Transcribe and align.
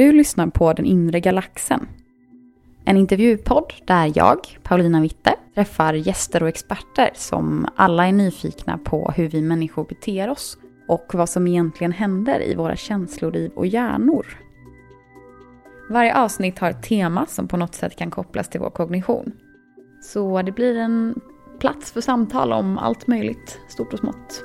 Du 0.00 0.12
lyssnar 0.12 0.46
på 0.46 0.72
Den 0.72 0.84
inre 0.84 1.20
galaxen. 1.20 1.88
En 2.84 2.96
intervjupodd 2.96 3.72
där 3.86 4.12
jag, 4.14 4.38
Paulina 4.62 5.00
Witte, 5.00 5.34
träffar 5.54 5.94
gäster 5.94 6.42
och 6.42 6.48
experter 6.48 7.10
som 7.14 7.66
alla 7.76 8.08
är 8.08 8.12
nyfikna 8.12 8.78
på 8.78 9.12
hur 9.16 9.28
vi 9.28 9.42
människor 9.42 9.84
beter 9.84 10.30
oss 10.30 10.58
och 10.88 11.14
vad 11.14 11.28
som 11.28 11.46
egentligen 11.46 11.92
händer 11.92 12.42
i 12.42 12.54
våra 12.54 12.76
känsloliv 12.76 13.50
och 13.54 13.66
hjärnor. 13.66 14.26
Varje 15.90 16.16
avsnitt 16.16 16.58
har 16.58 16.70
ett 16.70 16.82
tema 16.82 17.26
som 17.26 17.48
på 17.48 17.56
något 17.56 17.74
sätt 17.74 17.96
kan 17.96 18.10
kopplas 18.10 18.48
till 18.48 18.60
vår 18.60 18.70
kognition. 18.70 19.32
Så 20.02 20.42
det 20.42 20.52
blir 20.52 20.76
en 20.76 21.20
plats 21.58 21.92
för 21.92 22.00
samtal 22.00 22.52
om 22.52 22.78
allt 22.78 23.06
möjligt, 23.06 23.60
stort 23.68 23.92
och 23.92 23.98
smått. 23.98 24.44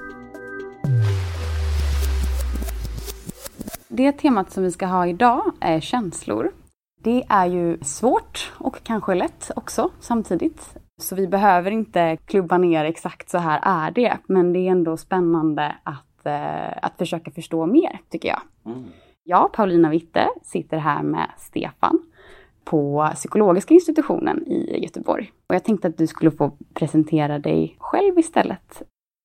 Det 3.97 4.11
temat 4.11 4.51
som 4.51 4.63
vi 4.63 4.71
ska 4.71 4.85
ha 4.85 5.07
idag 5.07 5.51
är 5.59 5.79
känslor. 5.79 6.51
Det 7.03 7.23
är 7.29 7.45
ju 7.45 7.77
svårt 7.81 8.53
och 8.57 8.83
kanske 8.83 9.15
lätt 9.15 9.51
också 9.55 9.91
samtidigt. 9.99 10.77
Så 11.01 11.15
vi 11.15 11.27
behöver 11.27 11.71
inte 11.71 12.17
klubba 12.17 12.57
ner 12.57 12.85
exakt 12.85 13.29
så 13.29 13.37
här 13.37 13.59
är 13.63 13.91
det. 13.91 14.17
Men 14.27 14.53
det 14.53 14.59
är 14.59 14.71
ändå 14.71 14.97
spännande 14.97 15.75
att, 15.83 16.25
eh, 16.25 16.77
att 16.81 16.97
försöka 16.97 17.31
förstå 17.31 17.65
mer, 17.65 17.99
tycker 18.09 18.29
jag. 18.29 18.41
Mm. 18.65 18.83
Jag, 19.23 19.53
Paulina 19.53 19.89
Witte, 19.89 20.27
sitter 20.43 20.77
här 20.77 21.03
med 21.03 21.29
Stefan 21.37 21.99
på 22.63 23.09
psykologiska 23.15 23.73
institutionen 23.73 24.47
i 24.47 24.83
Göteborg. 24.83 25.31
Och 25.49 25.55
jag 25.55 25.63
tänkte 25.63 25.87
att 25.87 25.97
du 25.97 26.07
skulle 26.07 26.31
få 26.31 26.57
presentera 26.73 27.39
dig 27.39 27.75
själv 27.79 28.19
istället. 28.19 28.81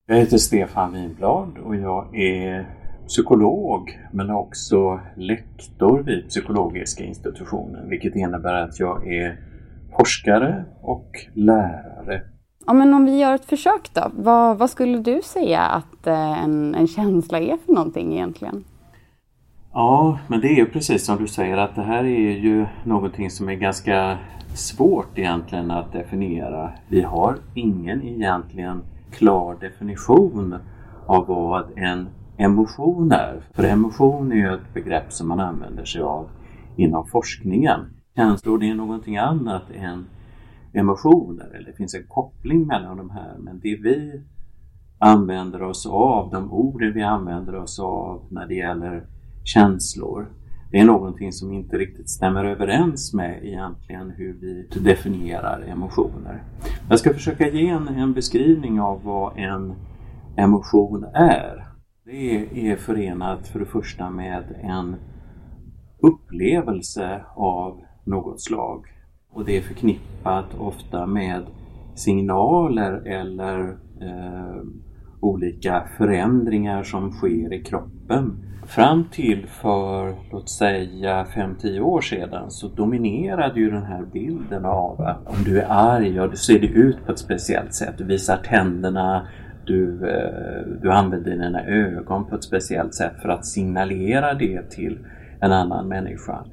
Jag 0.07 0.17
heter 0.17 0.39
Stefan 0.39 0.93
Winblad 0.93 1.59
och 1.59 1.77
jag 1.77 2.17
är 2.17 2.80
psykolog 3.07 3.99
men 4.13 4.31
också 4.31 5.01
lektor 5.17 6.03
vid 6.03 6.29
psykologiska 6.29 7.05
institutionen 7.05 7.89
vilket 7.89 8.17
innebär 8.17 8.55
att 8.55 8.81
jag 8.81 9.13
är 9.13 9.41
forskare 9.97 10.65
och 10.83 11.11
lärare. 11.35 12.23
Ja, 12.67 12.73
men 12.73 12.95
om 12.95 13.05
vi 13.05 13.19
gör 13.19 13.35
ett 13.35 13.45
försök 13.45 13.91
då. 13.93 14.11
Vad, 14.15 14.59
vad 14.59 14.71
skulle 14.71 14.99
du 14.99 15.21
säga 15.25 15.61
att 15.61 16.07
eh, 16.07 16.45
en, 16.45 16.75
en 16.75 16.87
känsla 16.87 17.39
är 17.39 17.57
för 17.67 17.73
någonting 17.73 18.13
egentligen? 18.13 18.65
Ja, 19.73 20.19
men 20.29 20.41
det 20.41 20.49
är 20.49 20.57
ju 20.57 20.67
precis 20.67 21.05
som 21.05 21.19
du 21.19 21.27
säger 21.27 21.57
att 21.57 21.75
det 21.75 21.83
här 21.83 22.05
är 22.05 22.39
ju 22.39 22.67
någonting 22.85 23.31
som 23.31 23.49
är 23.49 23.55
ganska 23.55 24.19
svårt 24.55 25.19
egentligen 25.19 25.71
att 25.71 25.93
definiera. 25.93 26.73
Vi 26.89 27.03
har 27.03 27.37
ingen 27.55 28.03
egentligen 28.03 28.83
klar 29.13 29.57
definition 29.61 30.55
av 31.07 31.27
vad 31.27 31.79
en 31.79 32.09
emotioner. 32.41 33.43
För 33.53 33.65
emotion 33.65 34.33
är 34.33 34.37
ju 34.37 34.55
ett 34.55 34.75
begrepp 34.75 35.13
som 35.13 35.29
man 35.29 35.41
använder 35.41 35.85
sig 35.85 36.03
av 36.03 36.29
inom 36.77 37.07
forskningen. 37.07 37.81
Känslor 38.17 38.59
det 38.59 38.71
är 38.71 38.75
någonting 38.75 39.17
annat 39.17 39.63
än 39.75 40.07
emotioner, 40.73 41.55
eller 41.55 41.67
det 41.67 41.77
finns 41.77 41.95
en 41.95 42.07
koppling 42.09 42.67
mellan 42.67 42.97
de 42.97 43.11
här. 43.11 43.37
Men 43.39 43.61
det 43.61 43.77
vi 43.77 44.23
använder 44.99 45.63
oss 45.63 45.87
av, 45.87 46.31
de 46.31 46.53
orden 46.53 46.93
vi 46.95 47.03
använder 47.03 47.55
oss 47.55 47.81
av 47.81 48.23
när 48.31 48.47
det 48.47 48.55
gäller 48.55 49.07
känslor, 49.45 50.29
det 50.71 50.79
är 50.79 50.85
någonting 50.85 51.33
som 51.33 51.53
inte 51.53 51.79
riktigt 51.79 52.11
stämmer 52.11 52.45
överens 52.45 53.15
med 53.15 53.45
egentligen 53.45 54.11
hur 54.11 54.33
vi 54.41 54.81
definierar 54.81 55.63
emotioner. 55.63 56.43
Jag 56.89 56.99
ska 56.99 57.15
försöka 57.15 57.49
ge 57.49 57.69
en, 57.69 57.89
en 57.89 58.13
beskrivning 58.13 58.81
av 58.81 59.03
vad 59.05 59.39
en 59.39 59.75
emotion 60.37 61.05
är. 61.15 61.60
Det 62.13 62.71
är 62.71 62.77
förenat 62.77 63.49
för 63.49 63.59
det 63.59 63.67
första 63.67 64.11
med 64.11 64.45
en 64.63 64.97
upplevelse 65.99 67.25
av 67.37 67.81
något 68.05 68.41
slag. 68.41 68.87
Och 69.31 69.45
det 69.45 69.57
är 69.57 69.61
förknippat 69.61 70.55
ofta 70.59 71.07
med 71.07 71.47
signaler 71.95 73.07
eller 73.07 73.69
eh, 74.01 74.63
olika 75.21 75.85
förändringar 75.99 76.83
som 76.83 77.13
sker 77.13 77.53
i 77.53 77.65
kroppen. 77.65 78.51
Fram 78.67 79.05
till 79.05 79.47
för, 79.47 80.15
låt 80.33 80.51
säga 80.51 81.25
5-10 81.25 81.81
år 81.81 82.01
sedan 82.01 82.51
så 82.51 82.69
dominerade 82.69 83.61
ju 83.61 83.71
den 83.71 83.85
här 83.85 84.03
bilden 84.13 84.65
av 84.65 85.01
att 85.01 85.27
om 85.27 85.45
du 85.45 85.61
är 85.61 85.67
arg, 85.69 86.15
ja, 86.15 86.27
då 86.27 86.37
ser 86.37 86.59
det 86.59 86.67
ut 86.67 87.07
på 87.07 87.13
ett 87.13 87.19
speciellt 87.19 87.75
sätt. 87.75 87.95
Du 87.99 88.05
visar 88.05 88.37
tänderna, 88.37 89.27
du, 89.67 90.09
eh, 90.09 90.67
du 90.83 90.91
använder 90.91 91.31
dina 91.31 91.67
ögon 91.67 92.27
på 92.27 92.35
ett 92.35 92.45
speciellt 92.45 92.95
sätt 92.95 93.13
för 93.23 93.29
att 93.29 93.47
signalera 93.47 94.35
det 94.35 94.71
till 94.71 94.99
en 95.41 95.53
annan 95.53 95.89
människa. 95.89 96.45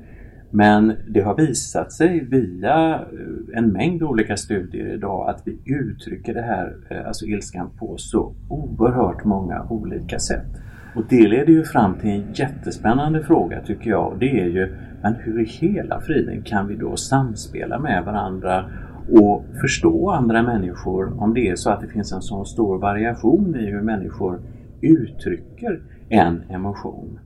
Men 0.49 0.93
det 1.07 1.21
har 1.21 1.35
visat 1.35 1.91
sig 1.91 2.25
via 2.25 2.93
eh, 2.93 3.57
en 3.57 3.71
mängd 3.71 4.03
olika 4.03 4.37
studier 4.37 4.93
idag 4.93 5.29
att 5.29 5.41
vi 5.45 5.57
uttrycker 5.65 6.33
det 6.33 6.41
här, 6.41 6.75
eh, 6.89 7.07
alltså 7.07 7.25
ilskan, 7.25 7.69
på 7.79 7.97
så 7.97 8.33
oerhört 8.49 9.23
många 9.23 9.67
olika 9.69 10.19
sätt. 10.19 10.47
Och 10.95 11.03
det 11.09 11.27
leder 11.27 11.53
ju 11.53 11.63
fram 11.63 11.93
till 11.93 12.09
en 12.09 12.33
jättespännande 12.33 13.23
fråga 13.23 13.61
tycker 13.61 13.89
jag. 13.89 14.15
Det 14.19 14.41
är 14.41 14.45
ju, 14.45 14.75
men 15.01 15.15
hur 15.15 15.41
i 15.41 15.45
hela 15.45 16.01
friden 16.01 16.41
kan 16.41 16.67
vi 16.67 16.75
då 16.75 16.95
samspela 16.95 17.79
med 17.79 18.03
varandra 18.05 18.65
och 19.09 19.45
förstå 19.61 20.09
andra 20.09 20.43
människor 20.43 21.21
om 21.23 21.33
det 21.33 21.49
är 21.49 21.55
så 21.55 21.69
att 21.69 21.81
det 21.81 21.87
finns 21.87 22.11
en 22.11 22.21
så 22.21 22.45
stor 22.45 22.77
variation 22.79 23.55
i 23.55 23.65
hur 23.65 23.81
människor 23.81 24.41
uttrycker 24.81 25.81
en 26.09 26.43
emotion. 26.49 27.19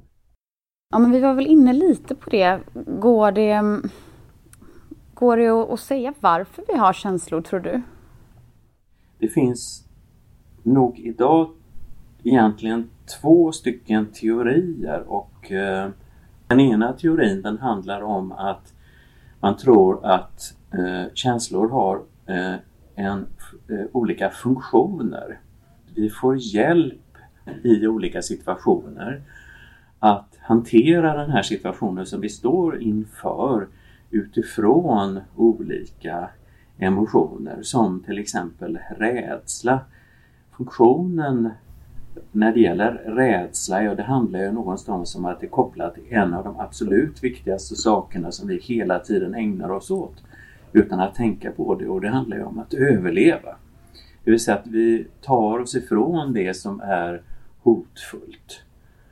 Ja, 0.92 1.00
men 1.00 1.12
vi 1.12 1.20
var 1.20 1.34
väl 1.34 1.48
inne 1.48 1.74
lite 1.74 2.16
på 2.16 2.30
det. 2.30 2.60
Går 3.00 3.32
det, 3.32 3.62
går 5.14 5.38
det 5.38 5.74
att 5.74 5.80
säga 5.80 6.14
varför 6.20 6.64
vi 6.68 6.78
har 6.78 6.94
känslor, 6.94 7.42
tror 7.42 7.60
du? 7.60 7.82
Det 9.20 9.28
finns 9.28 9.88
nog 10.64 11.00
idag 11.00 11.50
egentligen 12.24 12.90
två 13.22 13.52
stycken 13.52 14.06
teorier 14.06 15.04
och 15.08 15.52
eh, 15.52 15.90
den 16.48 16.60
ena 16.60 16.94
teorin 16.94 17.42
den 17.42 17.58
handlar 17.58 18.02
om 18.02 18.32
att 18.32 18.74
man 19.42 19.58
tror 19.58 20.06
att 20.06 20.56
eh, 20.74 21.14
känslor 21.14 21.70
har 21.70 22.02
eh, 22.26 22.56
en, 22.96 23.28
eh, 23.70 23.86
olika 23.92 24.30
funktioner. 24.30 25.40
Vi 25.96 26.10
får 26.10 26.38
hjälp 26.38 27.18
i 27.64 27.88
olika 27.88 28.22
situationer 28.22 29.22
att 30.00 30.38
hantera 30.42 31.18
den 31.18 31.32
här 31.32 31.42
situationen 31.42 32.06
som 32.06 32.22
vi 32.22 32.30
står 32.30 32.82
inför 32.82 33.68
utifrån 34.10 35.20
olika 35.36 36.30
emotioner 36.78 37.62
som 37.62 38.04
till 38.04 38.20
exempel 38.20 38.80
rädsla. 38.98 39.80
Funktionen 40.58 41.50
när 42.32 42.54
det 42.54 42.60
gäller 42.60 42.92
rädsla, 42.92 43.84
ja 43.84 43.96
det 43.96 44.04
handlar 44.04 44.40
ju 44.40 44.52
någonstans 44.52 45.16
om 45.16 45.26
att 45.26 45.40
det 45.40 45.46
är 45.46 45.50
kopplat 45.50 45.96
till 45.96 46.04
en 46.10 46.34
av 46.34 46.44
de 46.44 46.60
absolut 46.60 47.24
viktigaste 47.24 47.76
sakerna 47.76 48.32
som 48.32 48.48
vi 48.48 48.60
hela 48.60 49.00
tiden 49.00 49.36
ägnar 49.36 49.70
oss 49.70 49.92
åt 49.92 50.24
utan 50.74 51.00
att 51.00 51.16
tänka 51.16 51.52
på 51.52 51.76
det 51.76 51.88
och 51.88 52.02
det 52.02 52.10
handlar 52.10 52.38
ju 52.38 52.44
om 52.44 52.60
att 52.60 52.74
överleva. 52.74 53.56
Det 54.24 54.32
vill 54.32 54.40
säga 54.40 54.58
att 54.58 54.68
vi 54.68 55.08
tar 55.22 55.60
oss 55.60 55.76
ifrån 55.76 56.34
det 56.34 56.54
som 56.54 56.82
är 56.82 57.22
hotfullt. 57.62 58.64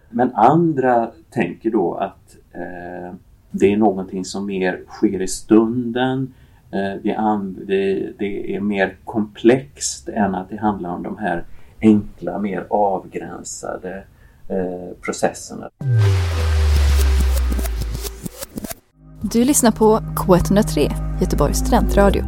Men 0.09 0.35
andra 0.35 1.11
tänker 1.29 1.71
då 1.71 1.93
att 1.93 2.37
eh, 2.53 3.15
det 3.51 3.73
är 3.73 3.77
någonting 3.77 4.25
som 4.25 4.45
mer 4.45 4.81
sker 4.87 5.21
i 5.21 5.27
stunden. 5.27 6.33
Eh, 6.71 6.93
det, 7.65 8.13
det 8.17 8.55
är 8.55 8.59
mer 8.59 8.97
komplext 9.05 10.09
än 10.09 10.35
att 10.35 10.49
det 10.49 10.57
handlar 10.57 10.89
om 10.89 11.03
de 11.03 11.17
här 11.17 11.43
enkla, 11.81 12.39
mer 12.39 12.65
avgränsade 12.69 14.03
eh, 14.47 14.97
processerna. 15.01 15.69
Du 19.21 19.45
lyssnar 19.45 19.71
på 19.71 19.99
K103, 19.99 20.91
Göteborgs 21.21 21.57
studentradio. 21.57 22.23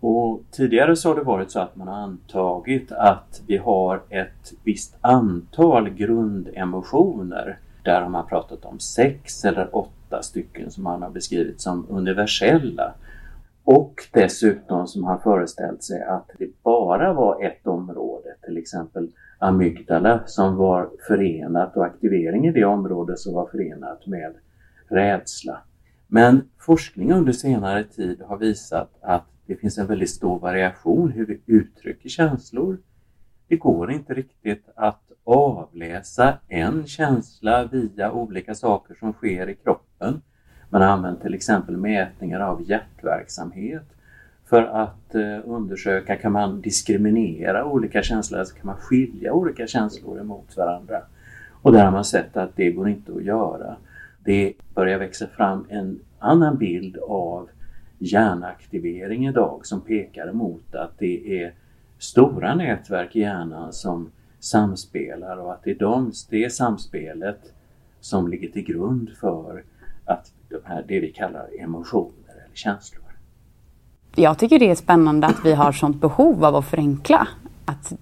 Och 0.00 0.42
tidigare 0.50 0.96
så 0.96 1.08
har 1.08 1.16
det 1.16 1.22
varit 1.22 1.50
så 1.50 1.60
att 1.60 1.76
man 1.76 1.88
har 1.88 1.94
antagit 1.94 2.92
att 2.92 3.42
vi 3.46 3.56
har 3.56 4.02
ett 4.08 4.52
visst 4.64 4.96
antal 5.00 5.90
grundemotioner. 5.90 7.58
Där 7.82 8.00
har 8.00 8.08
man 8.08 8.26
pratat 8.26 8.64
om 8.64 8.78
sex 8.78 9.44
eller 9.44 9.76
åtta 9.76 10.22
stycken 10.22 10.70
som 10.70 10.86
han 10.86 11.02
har 11.02 11.10
beskrivit 11.10 11.60
som 11.60 11.86
universella. 11.88 12.94
Och 13.64 14.08
dessutom 14.12 14.86
som 14.86 15.04
han 15.04 15.20
föreställt 15.20 15.82
sig 15.82 16.02
att 16.02 16.30
det 16.38 16.62
bara 16.62 17.12
var 17.12 17.44
ett 17.44 17.66
område, 17.66 18.36
till 18.44 18.58
exempel 18.58 19.10
amygdala, 19.38 20.22
som 20.26 20.56
var 20.56 20.90
förenat 21.08 21.76
och 21.76 21.84
aktivering 21.84 22.46
i 22.46 22.52
det 22.52 22.64
området 22.64 23.18
som 23.18 23.34
var 23.34 23.46
förenat 23.46 24.06
med 24.06 24.34
rädsla. 24.88 25.58
Men 26.06 26.48
forskning 26.58 27.12
under 27.12 27.32
senare 27.32 27.84
tid 27.84 28.22
har 28.22 28.38
visat 28.38 28.90
att 29.00 29.24
det 29.46 29.56
finns 29.56 29.78
en 29.78 29.86
väldigt 29.86 30.10
stor 30.10 30.38
variation 30.38 31.10
hur 31.10 31.26
vi 31.26 31.40
uttrycker 31.46 32.08
känslor. 32.08 32.78
Det 33.48 33.56
går 33.56 33.92
inte 33.92 34.14
riktigt 34.14 34.68
att 34.74 35.12
avläsa 35.24 36.38
en 36.48 36.86
känsla 36.86 37.64
via 37.64 38.12
olika 38.12 38.54
saker 38.54 38.94
som 38.94 39.12
sker 39.12 39.48
i 39.48 39.54
kroppen. 39.54 40.22
Man 40.74 40.82
har 40.82 40.88
använt 40.88 41.22
till 41.22 41.34
exempel 41.34 41.76
mätningar 41.76 42.40
av 42.40 42.62
hjärtverksamhet 42.70 43.84
för 44.44 44.62
att 44.62 45.14
eh, 45.14 45.38
undersöka, 45.44 46.16
kan 46.16 46.32
man 46.32 46.60
diskriminera 46.60 47.64
olika 47.64 48.02
känslor, 48.02 48.38
alltså 48.38 48.54
kan 48.54 48.66
man 48.66 48.76
skilja 48.76 49.32
olika 49.32 49.66
känslor 49.66 50.20
emot 50.20 50.56
varandra? 50.56 51.02
Och 51.62 51.72
där 51.72 51.84
har 51.84 51.92
man 51.92 52.04
sett 52.04 52.36
att 52.36 52.56
det 52.56 52.70
går 52.70 52.88
inte 52.88 53.12
att 53.12 53.24
göra. 53.24 53.76
Det 54.24 54.52
börjar 54.74 54.98
växa 54.98 55.26
fram 55.26 55.66
en 55.68 56.00
annan 56.18 56.58
bild 56.58 56.96
av 56.96 57.48
hjärnaktivering 57.98 59.26
idag 59.26 59.66
som 59.66 59.80
pekar 59.80 60.28
emot 60.28 60.74
att 60.74 60.98
det 60.98 61.42
är 61.42 61.52
stora 61.98 62.54
nätverk 62.54 63.16
i 63.16 63.20
hjärnan 63.20 63.72
som 63.72 64.10
samspelar 64.40 65.36
och 65.36 65.52
att 65.52 65.64
det 65.64 65.70
är 65.70 65.78
de, 65.78 66.12
det 66.30 66.52
samspelet 66.52 67.52
som 68.00 68.28
ligger 68.28 68.48
till 68.48 68.64
grund 68.64 69.10
för 69.20 69.62
att 70.04 70.33
här, 70.74 70.84
det 70.88 71.00
vi 71.00 71.12
kallar 71.12 71.48
emotioner 71.60 72.30
eller 72.30 72.54
känslor. 72.54 73.04
Jag 74.16 74.38
tycker 74.38 74.58
det 74.58 74.70
är 74.70 74.74
spännande 74.74 75.26
att 75.26 75.44
vi 75.44 75.52
har 75.54 75.72
sånt 75.72 76.00
behov 76.00 76.44
av 76.44 76.56
att 76.56 76.64
förenkla. 76.64 77.28
Att 77.64 77.92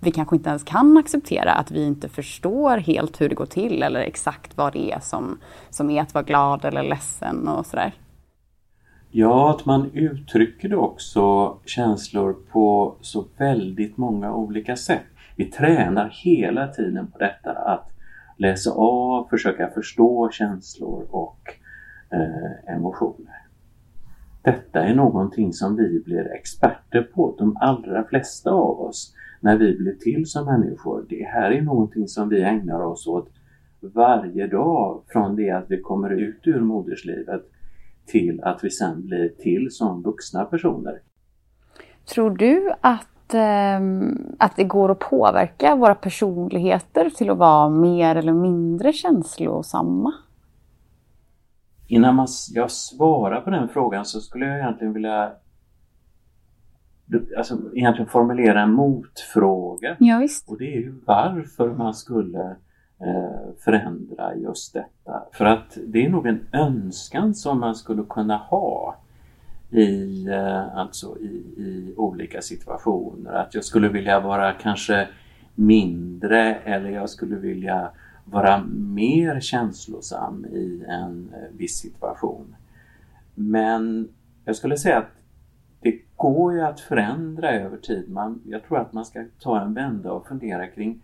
vi 0.00 0.10
kanske 0.10 0.36
inte 0.36 0.48
ens 0.48 0.64
kan 0.64 0.96
acceptera 0.96 1.52
att 1.52 1.70
vi 1.70 1.86
inte 1.86 2.08
förstår 2.08 2.76
helt 2.76 3.20
hur 3.20 3.28
det 3.28 3.34
går 3.34 3.46
till 3.46 3.82
eller 3.82 4.00
exakt 4.00 4.56
vad 4.56 4.72
det 4.72 4.92
är 4.92 5.00
som, 5.00 5.38
som 5.70 5.90
är 5.90 6.02
att 6.02 6.14
vara 6.14 6.24
glad 6.24 6.64
eller 6.64 6.82
ledsen 6.82 7.48
och 7.48 7.66
sådär. 7.66 7.92
Ja, 9.10 9.50
att 9.50 9.64
man 9.64 9.90
uttrycker 9.94 10.74
också 10.74 11.56
känslor 11.64 12.36
på 12.52 12.94
så 13.00 13.24
väldigt 13.36 13.96
många 13.96 14.34
olika 14.34 14.76
sätt. 14.76 15.06
Vi 15.36 15.44
tränar 15.44 16.08
hela 16.24 16.66
tiden 16.68 17.10
på 17.10 17.18
detta 17.18 17.50
att 17.50 17.90
läsa 18.36 18.70
av, 18.70 19.28
försöka 19.30 19.70
förstå 19.70 20.30
känslor 20.32 21.06
och 21.10 21.59
Eh, 22.12 22.74
emotioner. 22.74 23.46
Detta 24.42 24.84
är 24.84 24.94
någonting 24.94 25.52
som 25.52 25.76
vi 25.76 26.02
blir 26.04 26.32
experter 26.32 27.02
på, 27.02 27.34
de 27.38 27.56
allra 27.60 28.04
flesta 28.04 28.50
av 28.50 28.80
oss, 28.80 29.14
när 29.40 29.58
vi 29.58 29.76
blir 29.76 29.94
till 29.94 30.26
som 30.26 30.44
människor. 30.44 31.06
Det 31.08 31.24
här 31.24 31.50
är 31.50 31.62
någonting 31.62 32.08
som 32.08 32.28
vi 32.28 32.42
ägnar 32.42 32.80
oss 32.80 33.06
åt 33.06 33.28
varje 33.80 34.46
dag 34.46 35.02
från 35.06 35.36
det 35.36 35.50
att 35.50 35.64
vi 35.68 35.80
kommer 35.80 36.10
ut 36.10 36.40
ur 36.46 36.60
moderslivet 36.60 37.42
till 38.06 38.40
att 38.42 38.64
vi 38.64 38.70
sen 38.70 39.06
blir 39.06 39.28
till 39.28 39.70
som 39.70 40.02
vuxna 40.02 40.44
personer. 40.44 41.02
Tror 42.14 42.30
du 42.30 42.72
att, 42.80 43.34
eh, 43.34 43.80
att 44.38 44.56
det 44.56 44.64
går 44.64 44.90
att 44.90 44.98
påverka 44.98 45.76
våra 45.76 45.94
personligheter 45.94 47.10
till 47.10 47.30
att 47.30 47.38
vara 47.38 47.68
mer 47.68 48.16
eller 48.16 48.32
mindre 48.32 48.92
känslosamma? 48.92 50.14
Innan 51.90 52.14
man, 52.14 52.28
jag 52.50 52.70
svarar 52.70 53.40
på 53.40 53.50
den 53.50 53.68
frågan 53.68 54.04
så 54.04 54.20
skulle 54.20 54.46
jag 54.46 54.58
egentligen 54.58 54.92
vilja 54.92 55.32
alltså, 57.36 57.58
egentligen 57.74 58.10
formulera 58.10 58.62
en 58.62 58.72
motfråga. 58.72 59.96
Ja, 59.98 60.18
visst. 60.18 60.48
Och 60.48 60.58
det 60.58 60.64
är 60.64 60.76
ju 60.76 60.94
varför 61.04 61.68
man 61.68 61.94
skulle 61.94 62.56
eh, 63.00 63.54
förändra 63.64 64.34
just 64.34 64.74
detta. 64.74 65.22
För 65.32 65.44
att 65.44 65.78
det 65.86 66.06
är 66.06 66.10
nog 66.10 66.26
en 66.26 66.46
önskan 66.52 67.34
som 67.34 67.60
man 67.60 67.74
skulle 67.74 68.02
kunna 68.02 68.36
ha 68.36 68.96
i, 69.70 70.26
eh, 70.26 70.76
alltså 70.76 71.18
i, 71.18 71.34
i 71.56 71.94
olika 71.96 72.42
situationer. 72.42 73.32
Att 73.32 73.54
jag 73.54 73.64
skulle 73.64 73.88
vilja 73.88 74.20
vara 74.20 74.52
kanske 74.52 75.08
mindre 75.54 76.54
eller 76.54 76.90
jag 76.90 77.10
skulle 77.10 77.36
vilja 77.36 77.90
vara 78.30 78.64
mer 78.74 79.40
känslosam 79.40 80.44
i 80.44 80.84
en 80.88 81.32
eh, 81.34 81.56
viss 81.56 81.78
situation. 81.78 82.56
Men 83.34 84.08
jag 84.44 84.56
skulle 84.56 84.76
säga 84.76 84.98
att 84.98 85.10
det 85.80 86.00
går 86.16 86.54
ju 86.54 86.60
att 86.60 86.80
förändra 86.80 87.50
över 87.50 87.76
tid. 87.76 88.10
Man, 88.10 88.42
jag 88.46 88.64
tror 88.64 88.78
att 88.78 88.92
man 88.92 89.04
ska 89.04 89.24
ta 89.38 89.60
en 89.60 89.74
vända 89.74 90.12
och 90.12 90.26
fundera 90.26 90.66
kring 90.66 91.02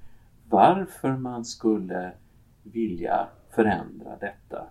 varför 0.48 1.16
man 1.16 1.44
skulle 1.44 2.12
vilja 2.62 3.28
förändra 3.50 4.16
detta. 4.20 4.66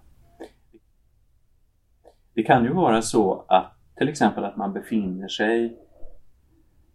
Det 2.33 2.43
kan 2.43 2.63
ju 2.63 2.73
vara 2.73 3.01
så 3.01 3.45
att 3.47 3.71
till 3.95 4.09
exempel 4.09 4.43
att 4.43 4.55
man 4.55 4.73
befinner 4.73 5.27
sig 5.27 5.77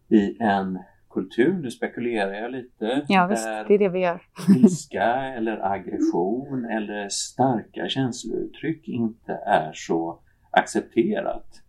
i 0.08 0.36
en 0.40 0.78
kultur, 1.10 1.52
nu 1.52 1.70
spekulerar 1.70 2.32
jag 2.32 2.52
lite. 2.52 3.04
Ja 3.08 3.26
visst, 3.26 3.44
det 3.44 3.74
är 3.74 3.78
det 3.78 3.88
vi 3.88 3.98
gör. 3.98 4.22
ilska 4.56 5.14
eller 5.14 5.72
aggression 5.72 6.64
eller 6.64 7.08
starka 7.08 7.88
känslouttryck 7.88 8.88
inte 8.88 9.32
är 9.46 9.72
så 9.74 10.20
accepterat. 10.50 11.62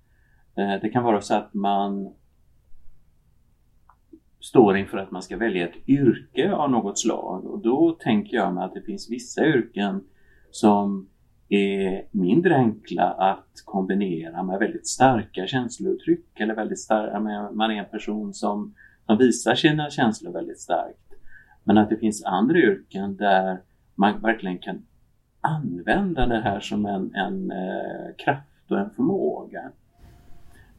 Eh, 0.57 0.81
det 0.81 0.89
kan 0.89 1.03
vara 1.03 1.21
så 1.21 1.35
att 1.35 1.53
man 1.53 2.13
står 4.39 4.77
inför 4.77 4.97
att 4.97 5.11
man 5.11 5.21
ska 5.21 5.37
välja 5.37 5.67
ett 5.67 5.89
yrke 5.89 6.51
av 6.51 6.71
något 6.71 6.99
slag 6.99 7.45
och 7.45 7.59
då 7.59 7.91
tänker 7.91 8.37
jag 8.37 8.53
mig 8.53 8.63
att 8.63 8.73
det 8.73 8.81
finns 8.81 9.11
vissa 9.11 9.45
yrken 9.45 10.03
som 10.51 11.07
är 11.49 12.07
mindre 12.11 12.55
enkla 12.55 13.03
att 13.03 13.63
kombinera 13.65 14.43
med 14.43 14.59
väldigt 14.59 14.87
starka 14.87 15.47
känslouttryck 15.47 16.39
eller 16.39 16.55
väldigt 16.55 16.79
starka, 16.79 17.19
man 17.53 17.71
är 17.71 17.75
en 17.75 17.85
person 17.85 18.33
som, 18.33 18.75
man 19.05 19.17
visar 19.17 19.55
sina 19.55 19.89
känslor 19.89 20.31
väldigt 20.31 20.59
starkt. 20.59 20.97
Men 21.63 21.77
att 21.77 21.89
det 21.89 21.97
finns 21.97 22.23
andra 22.23 22.57
yrken 22.57 23.15
där 23.15 23.61
man 23.95 24.21
verkligen 24.21 24.57
kan 24.57 24.85
använda 25.41 26.25
det 26.27 26.41
här 26.41 26.59
som 26.59 26.85
en, 26.85 27.15
en 27.15 27.51
eh, 27.51 28.15
kraft 28.17 28.71
och 28.71 28.79
en 28.79 28.89
förmåga. 28.89 29.71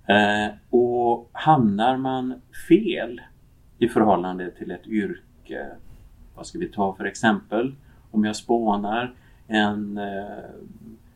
Eh, 0.07 0.55
och 0.71 1.31
hamnar 1.33 1.97
man 1.97 2.41
fel 2.69 3.21
i 3.79 3.89
förhållande 3.89 4.51
till 4.51 4.71
ett 4.71 4.87
yrke. 4.87 5.67
Vad 6.35 6.47
ska 6.47 6.59
vi 6.59 6.69
ta 6.69 6.95
för 6.95 7.05
exempel? 7.05 7.75
Om 8.11 8.25
jag 8.25 8.37
spånar 8.37 9.15
en 9.49 9.99
eh, 9.99 10.51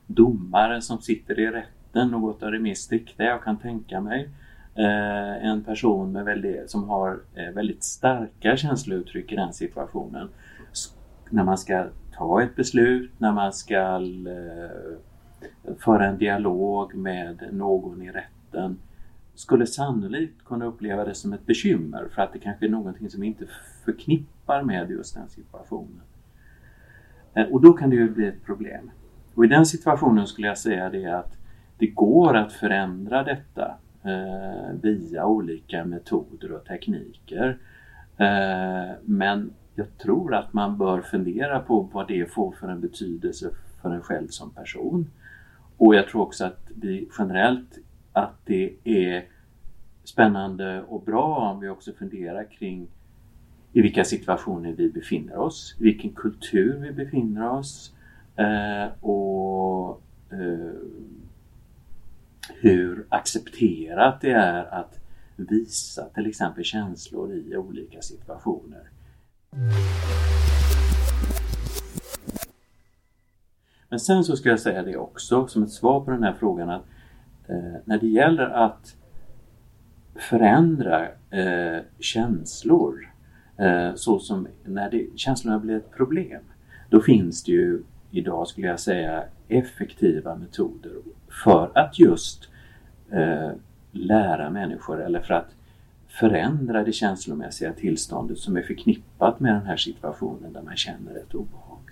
domare 0.07 0.83
som 0.83 1.01
sitter 1.01 1.41
i 1.41 1.47
rätten, 1.47 2.09
något 2.09 2.43
av 2.43 2.53
det 2.53 2.59
mest 2.59 2.83
strikta 2.83 3.25
jag 3.25 3.43
kan 3.43 3.59
tänka 3.59 4.01
mig. 4.01 4.29
Eh, 4.79 5.47
en 5.47 5.65
person 5.65 6.13
med 6.13 6.25
väldigt, 6.25 6.71
som 6.71 6.89
har 6.89 7.21
eh, 7.35 7.55
väldigt 7.55 7.85
starka 7.85 8.57
känslouttryck 8.57 9.33
i 9.33 9.37
den 9.37 9.53
situationen. 9.53 10.29
när 11.31 11.45
man 11.45 11.59
ska 11.59 11.87
ta 12.13 12.43
ett 12.43 12.57
beslut, 12.57 13.11
när 13.19 13.33
man 13.33 13.53
ska 13.53 14.01
eh, 14.27 15.77
föra 15.79 16.07
en 16.07 16.19
dialog 16.19 16.95
med 16.95 17.49
någon 17.53 18.03
i 18.03 18.11
rätten 18.11 18.79
skulle 19.35 19.67
sannolikt 19.67 20.45
kunna 20.45 20.65
uppleva 20.65 21.05
det 21.05 21.15
som 21.15 21.33
ett 21.33 21.47
bekymmer 21.47 22.09
för 22.15 22.23
att 22.23 22.33
det 22.33 22.39
kanske 22.39 22.67
är 22.67 22.71
någonting 22.71 23.11
som 23.11 23.21
vi 23.21 23.27
inte 23.27 23.47
förknippar 23.85 24.63
med 24.63 24.91
just 24.91 25.15
den 25.15 25.29
situationen. 25.29 26.03
Eh, 27.35 27.47
och 27.47 27.61
då 27.61 27.73
kan 27.73 27.91
det 27.91 27.97
ju 27.97 28.11
bli 28.11 28.27
ett 28.27 28.45
problem. 28.45 28.91
Och 29.35 29.45
i 29.45 29.49
den 29.49 29.67
situationen 29.67 30.27
skulle 30.27 30.47
jag 30.47 30.59
säga 30.59 30.91
det 30.91 31.07
att 31.07 31.33
det 31.79 31.87
går 31.87 32.37
att 32.37 32.53
förändra 32.53 33.23
detta 33.23 33.79
Eh, 34.07 34.73
via 34.83 35.27
olika 35.27 35.85
metoder 35.85 36.53
och 36.53 36.65
tekniker. 36.65 37.59
Eh, 38.17 38.95
men 39.05 39.53
jag 39.75 39.99
tror 39.99 40.35
att 40.35 40.53
man 40.53 40.79
bör 40.79 41.01
fundera 41.01 41.61
på 41.61 41.81
vad 41.81 42.09
det 42.09 42.33
får 42.33 42.53
för 42.53 42.69
en 42.69 42.81
betydelse 42.81 43.51
för 43.83 43.91
en 43.91 44.03
själv 44.03 44.29
som 44.29 44.51
person. 44.51 45.11
Och 45.77 45.95
jag 45.95 46.09
tror 46.09 46.23
också 46.23 46.45
att 46.45 46.71
vi 46.75 47.09
generellt 47.19 47.79
att 48.13 48.35
det 48.45 48.73
är 48.85 49.25
spännande 50.05 50.83
och 50.83 51.03
bra 51.03 51.51
om 51.51 51.61
vi 51.61 51.69
också 51.69 51.93
funderar 51.93 52.51
kring 52.51 52.89
i 53.73 53.81
vilka 53.81 54.05
situationer 54.05 54.73
vi 54.73 54.91
befinner 54.91 55.37
oss, 55.37 55.77
i 55.81 55.83
vilken 55.83 56.11
kultur 56.11 56.79
vi 56.79 56.93
befinner 56.93 57.51
oss 57.51 57.95
eh, 58.37 59.05
och 59.05 60.03
eh, 60.31 60.73
hur 62.55 63.07
accepterat 63.09 64.21
det 64.21 64.33
är 64.33 64.65
att 64.65 65.01
visa 65.37 66.05
till 66.05 66.27
exempel 66.27 66.65
känslor 66.65 67.33
i 67.33 67.57
olika 67.57 68.03
situationer. 68.03 68.91
Men 73.89 74.01
sen 74.01 74.25
så 74.25 74.37
ska 74.37 74.49
jag 74.49 74.61
säga 74.61 74.83
det 74.83 74.97
också 74.97 75.47
som 75.47 75.63
ett 75.63 75.73
svar 75.73 76.01
på 76.01 76.11
den 76.11 76.23
här 76.23 76.33
frågan 76.39 76.71
att 76.71 76.85
eh, 77.49 77.81
när 77.85 77.99
det 77.99 78.07
gäller 78.07 78.47
att 78.47 78.97
förändra 80.15 81.09
eh, 81.31 81.83
känslor 81.99 83.13
eh, 83.59 83.95
så 83.95 84.19
som 84.19 84.49
när 84.65 84.91
det, 84.91 85.07
känslorna 85.17 85.59
blir 85.59 85.77
ett 85.77 85.91
problem. 85.91 86.43
Då 86.91 87.01
finns 87.01 87.45
det 87.45 87.53
ju 87.53 87.83
idag 88.11 88.49
skulle 88.49 88.67
jag 88.67 88.81
säga 88.81 89.25
effektiva 89.49 90.35
metoder 90.35 90.93
för 91.45 91.71
att 91.75 91.99
just 91.99 92.49
eh, 93.11 93.51
lära 93.93 94.51
människor 94.51 95.03
eller 95.03 95.21
för 95.21 95.35
att 95.35 95.55
förändra 96.09 96.85
det 96.85 96.93
känslomässiga 96.93 97.73
tillståndet 97.73 98.39
som 98.39 98.57
är 98.57 98.63
förknippat 98.63 99.41
med 99.41 99.55
den 99.55 99.67
här 99.67 99.77
situationen 99.77 100.53
där 100.53 100.63
man 100.63 100.77
känner 100.77 101.15
ett 101.17 101.35
obehag. 101.35 101.91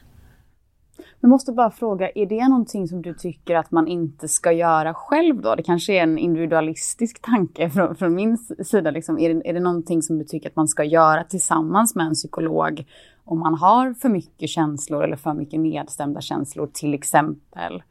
Jag 1.20 1.28
måste 1.28 1.52
bara 1.52 1.70
fråga, 1.70 2.10
är 2.14 2.26
det 2.26 2.48
någonting 2.48 2.88
som 2.88 3.02
du 3.02 3.14
tycker 3.14 3.54
att 3.54 3.70
man 3.70 3.88
inte 3.88 4.28
ska 4.28 4.52
göra 4.52 4.94
själv 4.94 5.42
då? 5.42 5.54
Det 5.54 5.62
kanske 5.62 5.92
är 5.92 6.02
en 6.02 6.18
individualistisk 6.18 7.22
tanke 7.22 7.70
från, 7.70 7.96
från 7.96 8.14
min 8.14 8.38
sida. 8.38 8.90
Liksom. 8.90 9.18
Är, 9.18 9.34
det, 9.34 9.48
är 9.48 9.52
det 9.52 9.60
någonting 9.60 10.02
som 10.02 10.18
du 10.18 10.24
tycker 10.24 10.48
att 10.48 10.56
man 10.56 10.68
ska 10.68 10.84
göra 10.84 11.24
tillsammans 11.24 11.94
med 11.94 12.06
en 12.06 12.14
psykolog 12.14 12.84
om 13.24 13.38
man 13.38 13.54
har 13.54 13.94
för 13.94 14.08
mycket 14.08 14.50
känslor 14.50 15.04
eller 15.04 15.16
för 15.16 15.34
mycket 15.34 15.60
nedstämda 15.60 16.20
känslor 16.20 16.70
till 16.72 16.94
exempel? 16.94 17.82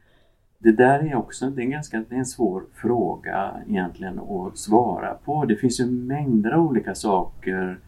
Det 0.58 0.72
där 0.72 0.98
är 0.98 1.14
också 1.14 1.50
det 1.50 1.62
är 1.62 1.64
en 1.64 1.70
ganska 1.70 2.04
det 2.08 2.14
är 2.14 2.18
en 2.18 2.26
svår 2.26 2.62
fråga 2.74 3.50
egentligen 3.68 4.18
att 4.18 4.58
svara 4.58 5.14
på. 5.14 5.44
Det 5.44 5.56
finns 5.56 5.80
ju 5.80 5.86
mängder 5.86 6.50
av 6.50 6.66
olika 6.66 6.94
saker 6.94 7.78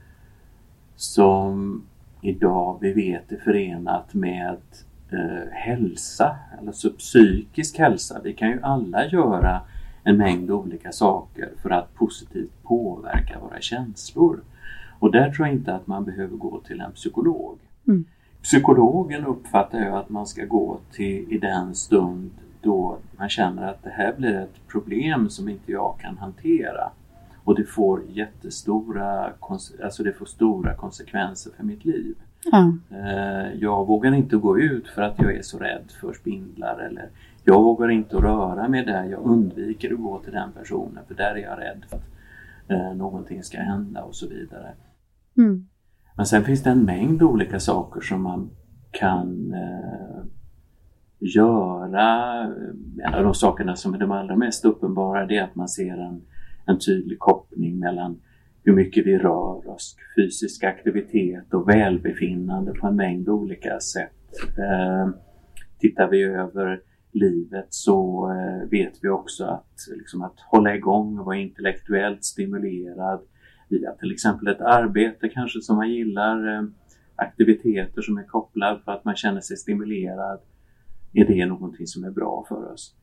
som 0.97 1.83
idag 2.21 2.79
vi 2.81 2.93
vet 2.93 3.33
är 3.33 3.37
förenat 3.37 4.15
med 4.15 4.59
eh, 5.13 5.53
hälsa, 5.53 6.37
alltså 6.67 6.91
psykisk 6.91 7.79
hälsa. 7.79 8.21
Vi 8.25 8.33
kan 8.33 8.49
ju 8.49 8.63
alla 8.63 9.07
göra 9.07 9.61
en 10.05 10.17
mängd 10.17 10.51
olika 10.51 10.93
saker 10.93 11.49
för 11.63 11.71
att 11.71 11.95
positivt 11.95 12.63
påverka 12.63 13.39
våra 13.39 13.61
känslor. 13.61 14.41
Och 14.99 15.13
där 15.13 15.31
tror 15.31 15.47
jag 15.47 15.57
inte 15.57 15.75
att 15.75 15.87
man 15.87 16.05
behöver 16.05 16.37
gå 16.37 16.61
till 16.61 16.81
en 16.81 16.93
psykolog. 16.93 17.59
Mm. 17.89 18.05
Psykologen 18.43 19.25
uppfattar 19.25 19.79
jag 19.79 19.97
att 19.97 20.09
man 20.09 20.27
ska 20.27 20.45
gå 20.45 20.79
till 20.93 21.33
i 21.33 21.39
den 21.39 21.75
stund 21.75 22.31
då 22.61 22.99
man 23.19 23.29
känner 23.29 23.69
att 23.69 23.83
det 23.83 23.91
här 23.91 24.15
blir 24.17 24.35
ett 24.35 24.69
problem 24.69 25.29
som 25.31 25.49
inte 25.49 25.73
jag 25.73 25.99
kan 26.01 26.19
hantera. 26.19 26.91
Och 27.45 27.55
det 27.55 27.65
får 27.65 28.03
jättestora, 28.09 29.33
alltså 29.85 30.03
det 30.03 30.13
får 30.13 30.27
stora 30.27 30.75
konsekvenser 30.75 31.53
för 31.57 31.65
mitt 31.65 31.85
liv. 31.85 32.15
Mm. 32.53 32.81
Jag 33.61 33.87
vågar 33.87 34.15
inte 34.15 34.37
gå 34.37 34.59
ut 34.59 34.89
för 34.89 35.03
att 35.03 35.19
jag 35.19 35.35
är 35.35 35.43
så 35.43 35.59
rädd 35.59 35.93
för 36.01 36.13
spindlar 36.13 36.79
eller 36.79 37.09
jag 37.45 37.63
vågar 37.63 37.89
inte 37.89 38.17
röra 38.17 38.69
mig 38.69 38.85
där. 38.85 39.05
Jag 39.05 39.21
undviker 39.25 39.93
att 39.93 40.01
gå 40.01 40.19
till 40.19 40.33
den 40.33 40.53
personen 40.53 41.05
för 41.09 41.15
där 41.15 41.35
är 41.35 41.43
jag 41.43 41.59
rädd 41.59 41.85
för 41.89 41.97
att 41.97 42.16
eh, 42.69 42.95
någonting 42.95 43.43
ska 43.43 43.59
hända 43.59 44.03
och 44.03 44.15
så 44.15 44.29
vidare. 44.29 44.75
Mm. 45.37 45.69
Men 46.17 46.27
sen 46.27 46.45
finns 46.45 46.63
det 46.63 46.71
en 46.71 46.85
mängd 46.85 47.23
olika 47.23 47.61
saker 47.61 48.01
som 48.01 48.23
man 48.23 48.51
kan 48.91 49.55
eh, 49.55 50.25
göra. 51.19 52.43
En 53.05 53.15
av 53.15 53.25
de 53.25 53.35
sakerna 53.35 53.77
som 53.77 53.95
är 53.95 53.99
de 53.99 54.13
allra 54.13 54.37
mest 54.37 54.65
uppenbara 54.65 55.27
det 55.27 55.37
är 55.37 55.45
att 55.45 55.55
man 55.55 55.69
ser 55.69 55.99
en, 55.99 56.23
en 56.67 56.79
tydlig 56.79 57.19
koppling 57.19 57.79
mellan 57.79 58.21
hur 58.63 58.73
mycket 58.73 59.07
vi 59.07 59.19
rör 59.19 59.69
oss, 59.69 59.97
fysisk 60.17 60.65
aktivitet 60.65 61.55
och 61.55 61.69
välbefinnande 61.69 62.73
på 62.73 62.87
en 62.87 62.97
mängd 62.97 63.29
olika 63.29 63.81
sätt. 63.81 64.13
Eh, 64.59 65.11
tittar 65.79 66.09
vi 66.09 66.23
över 66.23 66.81
livet 67.17 67.67
så 67.71 68.29
eh, 68.31 68.69
vet 68.71 68.99
vi 69.03 69.09
också 69.09 69.45
att, 69.45 69.75
liksom, 69.97 70.23
att 70.23 70.41
hålla 70.41 70.75
igång 70.75 71.19
och 71.19 71.27
vara 71.27 71.37
intellektuellt 71.37 72.25
stimulerad 72.25 73.21
via 73.69 73.93
till 73.93 74.13
exempel 74.13 74.49
ett 74.49 74.61
arbete 74.61 75.29
kanske 75.29 75.61
som 75.61 75.77
man 75.77 75.91
gillar, 75.91 76.55
eh, 76.55 76.63
aktiviteter 77.17 78.03
som 78.03 78.19
är 78.19 78.25
kopplade 78.25 78.81
för 78.85 78.93
att 78.93 79.05
man 79.05 79.17
känner 79.17 79.41
sig 79.41 79.57
stimulerad. 79.57 80.41
Är 81.13 81.25
det 81.25 81.47
någonting 81.47 81.87
som 81.87 82.05
är 82.05 82.11
bra 82.11 82.45
för 82.49 82.73
oss? 82.73 82.95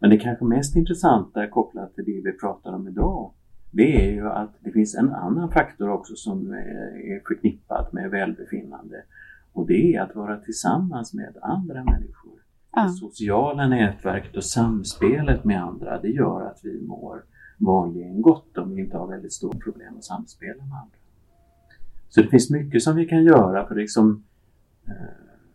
Men 0.00 0.10
det 0.10 0.18
kanske 0.18 0.44
mest 0.44 0.76
intressanta 0.76 1.46
kopplat 1.46 1.94
till 1.94 2.04
det 2.04 2.20
vi 2.24 2.32
pratar 2.32 2.72
om 2.72 2.88
idag 2.88 3.32
det 3.70 4.06
är 4.06 4.12
ju 4.12 4.28
att 4.28 4.54
det 4.60 4.72
finns 4.72 4.94
en 4.94 5.12
annan 5.14 5.50
faktor 5.50 5.90
också 5.90 6.16
som 6.16 6.52
eh, 6.52 7.12
är 7.12 7.26
förknippad 7.28 7.88
med 7.92 8.10
välbefinnande 8.10 9.02
och 9.52 9.66
det 9.66 9.94
är 9.94 10.02
att 10.02 10.16
vara 10.16 10.36
tillsammans 10.36 11.14
med 11.14 11.36
andra 11.42 11.84
människor. 11.84 12.27
Ja. 12.78 12.84
Det 12.84 12.92
sociala 12.92 13.68
nätverket 13.68 14.36
och 14.36 14.44
samspelet 14.44 15.44
med 15.44 15.62
andra 15.62 16.00
det 16.00 16.08
gör 16.08 16.46
att 16.46 16.60
vi 16.62 16.86
mår 16.86 17.24
vanligen 17.58 18.22
gott 18.22 18.58
om 18.58 18.74
vi 18.74 18.82
inte 18.82 18.96
har 18.96 19.06
väldigt 19.06 19.32
stora 19.32 19.58
problem 19.58 19.96
att 19.96 20.04
samspela 20.04 20.64
med 20.64 20.78
andra. 20.78 20.98
Så 22.08 22.22
det 22.22 22.28
finns 22.28 22.50
mycket 22.50 22.82
som 22.82 22.96
vi 22.96 23.06
kan 23.06 23.24
göra 23.24 23.66
för 23.66 23.74
att 23.74 23.80
liksom, 23.80 24.24
eh, 24.86 24.92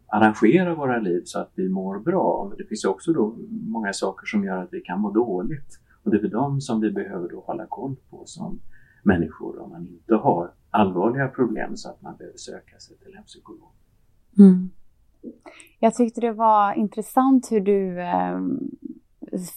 arrangera 0.08 0.76
våra 0.76 1.00
liv 1.00 1.22
så 1.26 1.40
att 1.40 1.52
vi 1.56 1.70
mår 1.70 2.00
bra. 2.00 2.48
Men 2.50 2.58
det 2.58 2.66
finns 2.66 2.86
också 2.86 3.14
då 3.14 3.36
många 3.50 3.94
saker 3.94 4.26
som 4.26 4.44
gör 4.44 4.58
att 4.58 4.74
vi 4.74 4.82
kan 4.82 5.00
må 5.00 5.12
dåligt. 5.12 5.80
Och 6.04 6.12
det 6.12 6.18
är 6.18 6.22
för 6.22 6.28
dem 6.28 6.62
som 6.62 6.82
vi 6.82 6.92
behöver 6.92 7.30
då 7.30 7.40
hålla 7.40 7.66
koll 7.66 7.96
på 8.10 8.24
som 8.26 8.60
människor 9.04 9.60
om 9.60 9.70
man 9.70 9.88
inte 9.88 10.16
har 10.16 10.52
allvarliga 10.70 11.28
problem 11.28 11.78
så 11.78 11.90
att 11.90 12.02
man 12.02 12.18
behöver 12.18 12.38
söka 12.38 12.80
sig 12.80 12.98
till 12.98 13.16
en 13.16 13.24
psykolog. 13.24 13.72
Mm. 14.38 14.70
Jag 15.80 15.94
tyckte 15.94 16.22
det 16.22 16.32
var 16.32 16.74
intressant 16.74 17.52
hur 17.52 17.62
du 17.62 18.02
eh, 18.02 18.40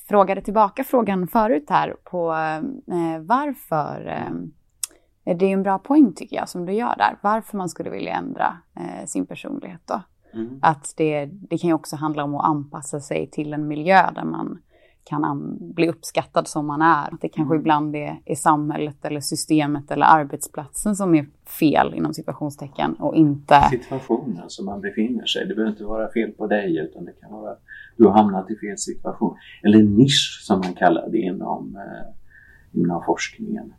frågade 0.08 0.42
tillbaka 0.42 0.84
frågan 0.84 1.28
förut 1.28 1.66
här 1.68 1.96
på 2.04 2.32
eh, 2.32 3.20
varför. 3.20 4.06
Eh, 4.06 5.34
det 5.34 5.46
är 5.46 5.50
en 5.50 5.62
bra 5.62 5.78
poäng 5.78 6.12
tycker 6.12 6.36
jag 6.36 6.48
som 6.48 6.66
du 6.66 6.72
gör 6.72 6.94
där. 6.96 7.18
Varför 7.20 7.56
man 7.56 7.68
skulle 7.68 7.90
vilja 7.90 8.14
ändra 8.14 8.56
eh, 8.76 9.06
sin 9.06 9.26
personlighet 9.26 9.80
då. 9.84 10.02
Mm. 10.34 10.58
Att 10.62 10.94
det, 10.96 11.26
det 11.26 11.58
kan 11.58 11.68
ju 11.68 11.74
också 11.74 11.96
handla 11.96 12.24
om 12.24 12.34
att 12.34 12.44
anpassa 12.44 13.00
sig 13.00 13.30
till 13.30 13.52
en 13.52 13.68
miljö 13.68 14.10
där 14.14 14.24
man 14.24 14.58
kan 15.06 15.56
bli 15.60 15.88
uppskattad 15.88 16.48
som 16.48 16.66
man 16.66 16.82
är. 16.82 17.10
Det 17.20 17.28
kanske 17.28 17.54
mm. 17.54 17.60
ibland 17.60 17.96
är, 17.96 18.20
är 18.24 18.34
samhället 18.34 19.04
eller 19.04 19.20
systemet 19.20 19.90
eller 19.90 20.06
arbetsplatsen 20.06 20.96
som 20.96 21.14
är 21.14 21.26
fel 21.60 21.94
inom 21.94 22.14
situationstecken 22.14 22.94
och 22.94 23.14
inte... 23.14 23.62
Situationen 23.70 24.44
som 24.48 24.66
man 24.66 24.80
befinner 24.80 25.26
sig. 25.26 25.46
Det 25.46 25.54
behöver 25.54 25.70
inte 25.70 25.84
vara 25.84 26.12
fel 26.12 26.30
på 26.30 26.46
dig 26.46 26.78
utan 26.78 27.04
det 27.04 27.12
kan 27.12 27.32
vara 27.32 27.50
att 27.50 27.62
du 27.96 28.04
har 28.04 28.12
hamnat 28.12 28.50
i 28.50 28.56
fel 28.56 28.78
situation. 28.78 29.36
Eller 29.62 29.82
nisch 29.82 30.40
som 30.42 30.60
man 30.60 30.74
kallar 30.74 31.08
det 31.10 31.18
inom, 31.18 31.76
eh, 31.76 32.80
inom 32.80 33.02
forskningen. 33.06 33.72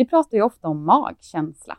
Vi 0.00 0.06
pratar 0.06 0.36
ju 0.36 0.42
ofta 0.42 0.68
om 0.68 0.84
magkänsla. 0.84 1.78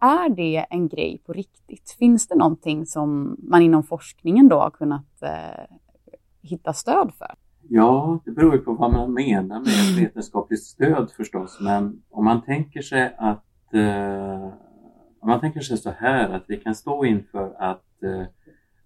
Är 0.00 0.28
det 0.28 0.66
en 0.70 0.88
grej 0.88 1.22
på 1.26 1.32
riktigt? 1.32 1.90
Finns 1.98 2.28
det 2.28 2.34
någonting 2.34 2.86
som 2.86 3.36
man 3.42 3.62
inom 3.62 3.82
forskningen 3.82 4.48
då 4.48 4.56
har 4.56 4.70
kunnat 4.70 5.22
eh, 5.22 5.76
hitta 6.42 6.72
stöd 6.72 7.12
för? 7.18 7.34
Ja, 7.68 8.20
det 8.24 8.30
beror 8.30 8.54
ju 8.54 8.60
på 8.60 8.72
vad 8.72 8.92
man 8.92 9.12
menar 9.12 9.60
med 9.60 10.04
vetenskapligt 10.04 10.62
stöd 10.62 11.10
förstås. 11.16 11.58
Men 11.60 12.02
om 12.10 12.24
man 12.24 12.42
tänker 12.42 12.82
sig 12.82 13.14
att 13.18 13.74
eh, 13.74 14.52
om 15.20 15.28
man 15.28 15.40
tänker 15.40 15.60
sig 15.60 15.78
så 15.78 15.90
här 15.90 16.28
att 16.28 16.44
vi 16.48 16.56
kan 16.56 16.74
stå 16.74 17.04
inför 17.04 17.54
att 17.58 18.02
eh, 18.02 18.26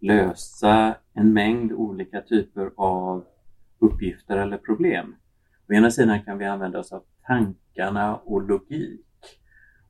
lösa 0.01 0.95
en 1.13 1.33
mängd 1.33 1.73
olika 1.73 2.21
typer 2.21 2.71
av 2.77 3.25
uppgifter 3.79 4.37
eller 4.37 4.59
problem. 4.59 5.15
Å 5.69 5.73
ena 5.73 5.91
sidan 5.91 6.23
kan 6.23 6.39
vi 6.39 6.45
använda 6.45 6.79
oss 6.79 6.93
av 6.93 7.03
tankarna 7.27 8.17
och 8.17 8.43
logik. 8.43 9.01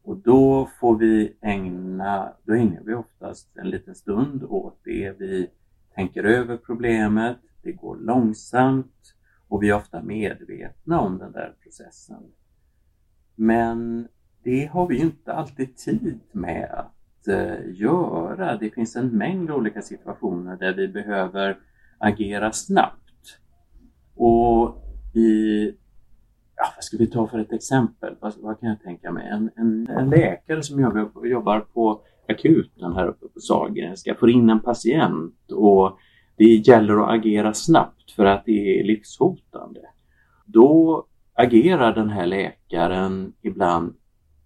Och 0.02 0.16
då 0.16 0.70
får 0.80 0.98
vi 0.98 1.36
ägna, 1.40 2.32
då 2.42 2.54
ägnar 2.54 2.82
vi 2.84 2.94
oftast 2.94 3.56
en 3.56 3.70
liten 3.70 3.94
stund 3.94 4.44
åt 4.44 4.80
det. 4.84 5.14
Vi 5.18 5.50
tänker 5.94 6.24
över 6.24 6.56
problemet, 6.56 7.38
det 7.62 7.72
går 7.72 7.96
långsamt 7.96 9.14
och 9.48 9.62
vi 9.62 9.70
är 9.70 9.74
ofta 9.74 10.02
medvetna 10.02 11.00
om 11.00 11.18
den 11.18 11.32
där 11.32 11.54
processen. 11.62 12.22
Men 13.34 14.08
det 14.42 14.66
har 14.66 14.88
vi 14.88 14.98
inte 14.98 15.32
alltid 15.32 15.76
tid 15.76 16.20
med 16.32 16.70
att 16.70 17.28
eh, 17.28 17.74
göra. 17.74 18.56
Det 18.56 18.70
finns 18.70 18.96
en 18.96 19.08
mängd 19.08 19.50
olika 19.50 19.82
situationer 19.82 20.56
där 20.56 20.74
vi 20.74 20.88
behöver 20.88 21.58
agera 21.98 22.52
snabbt. 22.52 23.38
Och 24.14 24.84
i 25.14 25.53
ska 26.84 26.96
vi 26.96 27.06
ta 27.06 27.26
för 27.26 27.38
ett 27.38 27.52
exempel? 27.52 28.14
Vad, 28.20 28.34
vad 28.36 28.60
kan 28.60 28.68
jag 28.68 28.82
tänka 28.82 29.12
mig? 29.12 29.28
En, 29.28 29.50
en, 29.56 29.88
en, 29.88 30.10
läkare 30.10 30.62
som 30.62 30.80
jobbar, 30.80 31.26
jobbar 31.26 31.60
på 31.60 32.00
akuten 32.28 32.92
här 32.92 33.08
uppe 33.08 33.28
på 33.28 33.40
Sahlgrenska 33.40 34.14
får 34.14 34.30
in 34.30 34.50
en 34.50 34.60
patient 34.60 35.52
och 35.52 35.98
det 36.36 36.44
gäller 36.44 37.02
att 37.02 37.10
agera 37.10 37.54
snabbt 37.54 38.10
för 38.10 38.24
att 38.24 38.44
det 38.44 38.80
är 38.80 38.84
livshotande. 38.84 39.80
Då 40.46 41.06
agerar 41.34 41.94
den 41.94 42.10
här 42.10 42.26
läkaren 42.26 43.32
ibland 43.42 43.94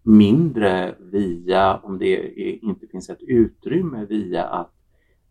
mindre 0.02 0.94
via, 0.98 1.76
om 1.76 1.98
det 1.98 2.16
är, 2.16 2.64
inte 2.64 2.86
finns 2.86 3.10
ett 3.10 3.22
utrymme 3.22 4.04
via 4.04 4.44
att 4.44 4.72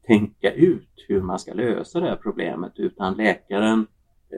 tänka 0.08 0.52
ut 0.54 1.06
hur 1.08 1.22
man 1.22 1.40
ska 1.40 1.54
lösa 1.54 2.00
det 2.00 2.08
här 2.08 2.16
problemet 2.16 2.72
utan 2.76 3.14
läkaren 3.14 3.88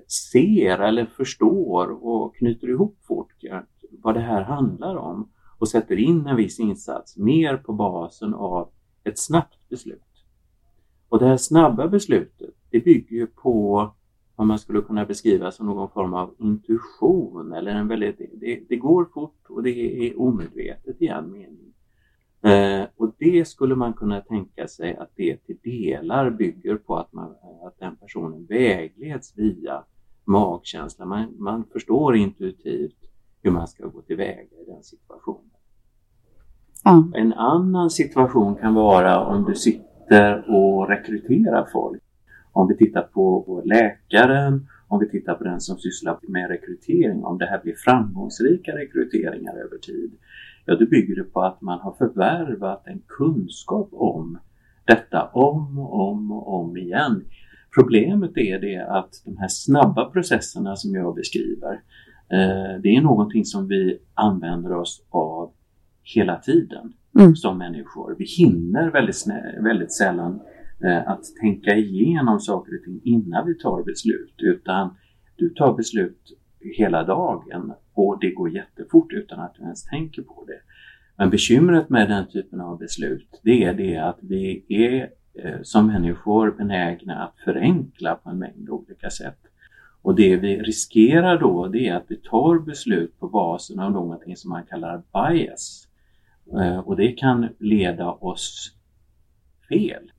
ser 0.07 0.79
eller 0.79 1.05
förstår 1.05 2.05
och 2.05 2.35
knyter 2.35 2.67
ihop 2.67 2.97
folk 3.01 3.45
vad 3.91 4.13
det 4.13 4.19
här 4.19 4.41
handlar 4.41 4.95
om 4.95 5.29
och 5.59 5.67
sätter 5.67 5.99
in 5.99 6.27
en 6.27 6.35
viss 6.35 6.59
insats 6.59 7.17
mer 7.17 7.57
på 7.57 7.73
basen 7.73 8.33
av 8.33 8.69
ett 9.03 9.19
snabbt 9.19 9.69
beslut. 9.69 10.25
Och 11.09 11.19
det 11.19 11.25
här 11.25 11.37
snabba 11.37 11.87
beslutet 11.87 12.55
det 12.69 12.79
bygger 12.79 13.25
på 13.25 13.91
vad 14.35 14.47
man 14.47 14.59
skulle 14.59 14.81
kunna 14.81 15.05
beskriva 15.05 15.51
som 15.51 15.65
någon 15.65 15.89
form 15.89 16.13
av 16.13 16.35
intuition 16.37 17.53
eller 17.53 17.71
en 17.71 17.87
väldigt, 17.87 18.17
det, 18.17 18.63
det 18.69 18.75
går 18.75 19.05
fort 19.05 19.45
och 19.49 19.63
det 19.63 20.07
är 20.07 20.19
omedvetet 20.19 21.01
i 21.01 21.07
en 21.07 21.31
mening. 21.31 21.68
Eh, 22.41 22.87
och 22.97 23.15
det 23.17 23.47
skulle 23.47 23.75
man 23.75 23.93
kunna 23.93 24.21
tänka 24.21 24.67
sig 24.67 24.95
att 24.95 25.11
det 25.15 25.37
till 25.37 25.57
delar 25.63 26.29
bygger 26.29 26.75
på 26.75 26.97
att, 26.97 27.13
man, 27.13 27.35
att 27.67 27.79
den 27.79 27.95
personen 27.95 28.45
vägleds 28.45 29.37
via 29.37 29.83
magkänsla. 30.25 31.05
Man, 31.05 31.35
man 31.37 31.63
förstår 31.73 32.15
intuitivt 32.15 32.95
hur 33.41 33.51
man 33.51 33.67
ska 33.67 33.87
gå 33.87 34.01
tillväga 34.01 34.41
i 34.41 34.71
den 34.71 34.83
situationen. 34.83 35.51
Ja. 36.83 37.11
En 37.15 37.33
annan 37.33 37.89
situation 37.89 38.55
kan 38.55 38.73
vara 38.73 39.25
om 39.25 39.45
du 39.45 39.55
sitter 39.55 40.55
och 40.55 40.89
rekryterar 40.89 41.67
folk. 41.73 42.03
Om 42.51 42.67
vi 42.67 42.77
tittar 42.77 43.01
på 43.01 43.61
läkaren, 43.65 44.67
om 44.89 44.99
vi 44.99 45.09
tittar 45.09 45.33
på 45.33 45.43
den 45.43 45.61
som 45.61 45.77
sysslar 45.77 46.19
med 46.21 46.49
rekrytering, 46.49 47.23
om 47.23 47.37
det 47.37 47.45
här 47.45 47.61
blir 47.63 47.75
framgångsrika 47.75 48.71
rekryteringar 48.71 49.53
över 49.53 49.77
tid. 49.77 50.11
Ja, 50.65 50.75
då 50.75 50.85
bygger 50.85 51.15
det 51.15 51.23
på 51.23 51.41
att 51.41 51.61
man 51.61 51.79
har 51.79 51.93
förvärvat 51.93 52.87
en 52.87 53.01
kunskap 53.07 53.89
om 53.91 54.39
detta 54.85 55.29
om 55.33 55.79
och 55.79 56.09
om 56.09 56.31
och 56.31 56.53
om 56.53 56.77
igen. 56.77 57.23
Problemet 57.75 58.37
är 58.37 58.59
det 58.59 58.87
att 58.87 59.21
de 59.25 59.37
här 59.37 59.47
snabba 59.47 60.05
processerna 60.05 60.75
som 60.75 60.95
jag 60.95 61.15
beskriver, 61.15 61.71
eh, 62.31 62.81
det 62.81 62.95
är 62.95 63.01
någonting 63.01 63.45
som 63.45 63.67
vi 63.67 63.99
använder 64.13 64.73
oss 64.73 65.05
av 65.09 65.51
hela 66.03 66.35
tiden 66.35 66.93
mm. 67.19 67.35
som 67.35 67.57
människor. 67.57 68.15
Vi 68.17 68.25
hinner 68.25 68.91
väldigt, 68.91 69.25
väldigt 69.61 69.93
sällan 69.93 70.39
Eh, 70.83 71.09
att 71.09 71.23
tänka 71.41 71.75
igenom 71.75 72.39
saker 72.39 72.77
och 72.77 72.83
ting 72.83 73.01
innan 73.03 73.47
vi 73.47 73.55
tar 73.55 73.83
beslut 73.83 74.33
utan 74.37 74.97
du 75.35 75.49
tar 75.49 75.73
beslut 75.73 76.37
hela 76.77 77.03
dagen 77.03 77.73
och 77.93 78.19
det 78.21 78.31
går 78.31 78.49
jättefort 78.49 79.13
utan 79.13 79.39
att 79.39 79.55
du 79.55 79.63
ens 79.63 79.83
tänker 79.83 80.21
på 80.21 80.45
det. 80.47 80.59
Men 81.17 81.29
bekymret 81.29 81.89
med 81.89 82.09
den 82.09 82.27
typen 82.27 82.61
av 82.61 82.77
beslut 82.77 83.39
det 83.43 83.63
är 83.63 83.73
det 83.73 83.97
att 83.97 84.17
vi 84.21 84.65
är 84.67 85.09
eh, 85.33 85.61
som 85.61 85.87
människor 85.87 86.51
benägna 86.51 87.23
att 87.23 87.35
förenkla 87.43 88.15
på 88.15 88.29
en 88.29 88.39
mängd 88.39 88.69
olika 88.69 89.09
sätt. 89.09 89.39
Och 90.01 90.15
det 90.15 90.35
vi 90.35 90.57
riskerar 90.57 91.39
då 91.39 91.67
det 91.67 91.87
är 91.87 91.95
att 91.95 92.05
vi 92.07 92.15
tar 92.15 92.59
beslut 92.59 93.19
på 93.19 93.27
basen 93.27 93.79
av 93.79 93.91
någonting 93.91 94.35
som 94.35 94.49
man 94.49 94.63
kallar 94.63 95.01
bias. 95.13 95.87
Eh, 96.61 96.79
och 96.79 96.95
det 96.95 97.11
kan 97.11 97.47
leda 97.59 98.11
oss 98.11 98.75
fel. 99.69 100.11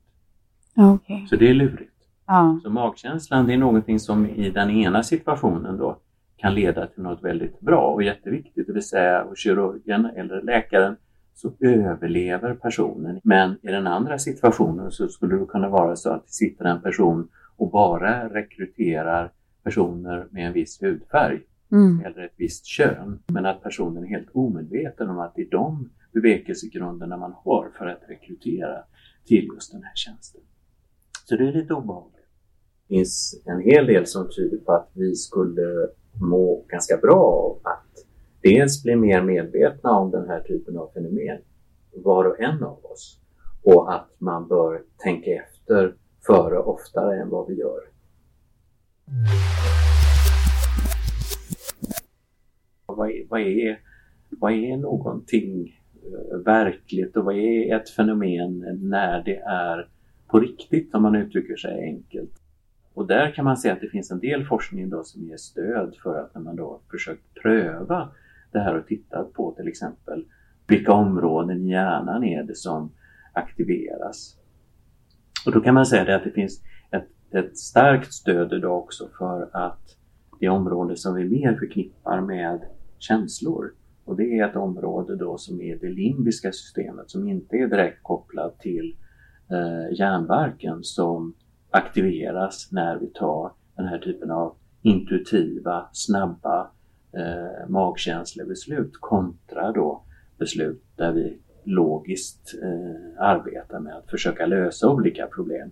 Okay. 0.75 1.27
Så 1.27 1.35
det 1.35 1.49
är 1.49 1.53
lurigt. 1.53 1.91
Ja. 2.27 2.59
Så 2.63 2.69
magkänslan 2.69 3.47
det 3.47 3.53
är 3.53 3.57
någonting 3.57 3.99
som 3.99 4.25
i 4.25 4.49
den 4.49 4.69
ena 4.69 5.03
situationen 5.03 5.77
då 5.77 5.97
kan 6.37 6.55
leda 6.55 6.87
till 6.87 7.03
något 7.03 7.23
väldigt 7.23 7.59
bra 7.59 7.93
och 7.93 8.03
jätteviktigt, 8.03 8.67
det 8.67 8.73
vill 8.73 8.87
säga 8.87 9.23
hos 9.23 9.39
kirurgen 9.39 10.05
eller 10.05 10.41
läkaren 10.41 10.95
så 11.33 11.51
överlever 11.59 12.53
personen. 12.53 13.19
Men 13.23 13.57
i 13.61 13.67
den 13.67 13.87
andra 13.87 14.19
situationen 14.19 14.91
så 14.91 15.07
skulle 15.07 15.35
det 15.35 15.45
kunna 15.45 15.69
vara 15.69 15.95
så 15.95 16.09
att 16.09 16.25
det 16.25 16.31
sitter 16.31 16.65
en 16.65 16.81
person 16.81 17.27
och 17.57 17.71
bara 17.71 18.29
rekryterar 18.29 19.31
personer 19.63 20.27
med 20.31 20.47
en 20.47 20.53
viss 20.53 20.83
hudfärg 20.83 21.41
mm. 21.71 22.05
eller 22.05 22.25
ett 22.25 22.33
visst 22.37 22.65
kön. 22.65 23.19
Men 23.27 23.45
att 23.45 23.63
personen 23.63 24.03
är 24.03 24.07
helt 24.07 24.29
omedveten 24.33 25.09
om 25.09 25.19
att 25.19 25.35
det 25.35 25.41
är 25.41 25.49
de 25.49 25.89
bevekelsegrunderna 26.13 27.17
man 27.17 27.33
har 27.43 27.69
för 27.77 27.87
att 27.87 28.01
rekrytera 28.07 28.77
till 29.25 29.49
just 29.53 29.71
den 29.71 29.83
här 29.83 29.95
tjänsten. 29.95 30.41
Så 31.25 31.35
det 31.35 31.47
är 31.47 31.53
lite 31.53 31.73
obehagligt. 31.73 32.15
Det 32.87 32.95
finns 32.95 33.41
en 33.45 33.61
hel 33.61 33.85
del 33.85 34.05
som 34.07 34.29
tyder 34.29 34.57
på 34.57 34.71
att 34.71 34.89
vi 34.93 35.15
skulle 35.15 35.87
må 36.21 36.65
ganska 36.67 36.97
bra 36.97 37.15
av 37.15 37.59
att 37.63 38.05
dels 38.41 38.83
bli 38.83 38.95
mer 38.95 39.21
medvetna 39.21 39.91
om 39.91 40.11
den 40.11 40.27
här 40.27 40.39
typen 40.39 40.77
av 40.77 40.91
fenomen, 40.93 41.41
var 41.95 42.25
och 42.25 42.39
en 42.39 42.63
av 42.63 42.85
oss, 42.85 43.19
och 43.63 43.93
att 43.93 44.09
man 44.17 44.47
bör 44.47 44.81
tänka 45.03 45.31
efter 45.31 45.95
före 46.25 46.57
oftare 46.57 47.21
än 47.21 47.29
vad 47.29 47.47
vi 47.47 47.59
gör. 47.59 47.79
Vad 52.85 53.09
är, 53.09 53.27
vad 53.29 53.41
är, 53.41 53.79
vad 54.29 54.51
är 54.51 54.77
någonting 54.77 55.79
eh, 55.93 56.37
verkligt 56.37 57.17
och 57.17 57.25
vad 57.25 57.35
är 57.35 57.75
ett 57.75 57.89
fenomen 57.89 58.77
när 58.89 59.23
det 59.23 59.37
är 59.37 59.89
på 60.31 60.39
riktigt 60.39 60.95
om 60.95 61.01
man 61.01 61.15
uttrycker 61.15 61.55
sig 61.55 61.83
enkelt. 61.83 62.31
Och 62.93 63.07
där 63.07 63.31
kan 63.31 63.45
man 63.45 63.57
se 63.57 63.69
att 63.69 63.81
det 63.81 63.89
finns 63.89 64.11
en 64.11 64.19
del 64.19 64.45
forskning 64.45 64.89
då 64.89 65.03
som 65.03 65.23
ger 65.23 65.37
stöd 65.37 65.95
för 66.03 66.19
att 66.19 66.35
när 66.35 66.41
man 66.41 66.55
då 66.55 66.81
försökt 66.91 67.33
pröva 67.41 68.09
det 68.51 68.59
här 68.59 68.77
och 68.77 68.87
tittat 68.87 69.33
på 69.33 69.51
till 69.51 69.67
exempel 69.67 70.25
vilka 70.67 70.93
områden 70.93 71.61
i 71.61 71.69
hjärnan 71.69 72.23
är 72.23 72.43
det 72.43 72.55
som 72.55 72.91
aktiveras. 73.33 74.37
Och 75.45 75.51
då 75.51 75.61
kan 75.61 75.73
man 75.73 75.85
säga 75.85 76.03
det 76.03 76.15
att 76.15 76.23
det 76.23 76.31
finns 76.31 76.61
ett, 76.91 77.07
ett 77.31 77.57
starkt 77.57 78.13
stöd 78.13 78.53
idag 78.53 78.77
också 78.77 79.09
för 79.17 79.49
att 79.53 79.97
det 80.39 80.49
område 80.49 80.95
som 80.95 81.15
vi 81.15 81.23
mer 81.23 81.55
förknippar 81.55 82.21
med 82.21 82.61
känslor 82.99 83.73
och 84.05 84.15
det 84.15 84.39
är 84.39 84.49
ett 84.49 84.55
område 84.55 85.15
då 85.15 85.37
som 85.37 85.61
är 85.61 85.75
det 85.75 85.89
limbiska 85.89 86.51
systemet 86.51 87.09
som 87.09 87.27
inte 87.27 87.55
är 87.55 87.67
direkt 87.67 88.03
kopplat 88.03 88.59
till 88.59 88.95
eh, 89.51 89.97
hjärnbarken 89.97 90.83
som 90.83 91.33
aktiveras 91.71 92.71
när 92.71 92.97
vi 92.97 93.07
tar 93.07 93.51
den 93.75 93.87
här 93.87 93.97
typen 93.97 94.31
av 94.31 94.55
intuitiva, 94.81 95.89
snabba 95.91 96.71
eh, 97.13 97.69
magkänslebeslut 97.69 98.91
kontra 98.99 99.71
då 99.71 100.03
beslut 100.37 100.83
där 100.95 101.11
vi 101.11 101.37
logiskt 101.63 102.53
eh, 102.63 103.23
arbetar 103.23 103.79
med 103.79 103.95
att 103.95 104.09
försöka 104.09 104.45
lösa 104.45 104.89
olika 104.89 105.27
problem. 105.27 105.71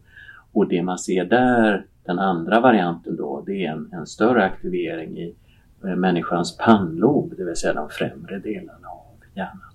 Och 0.51 0.67
det 0.67 0.83
man 0.83 0.99
ser 0.99 1.25
där, 1.25 1.85
den 2.03 2.19
andra 2.19 2.59
varianten 2.59 3.15
då, 3.15 3.43
det 3.45 3.65
är 3.65 3.71
en, 3.71 3.89
en 3.93 4.05
större 4.05 4.43
aktivering 4.43 5.17
i 5.17 5.35
Eh, 5.83 5.95
människans 5.95 6.57
pannlob, 6.57 7.33
det 7.37 7.43
vill 7.43 7.55
säga 7.55 7.73
de 7.73 7.89
främre 7.89 8.39
delarna 8.39 8.87
av 8.87 9.15
hjärnan. 9.33 9.73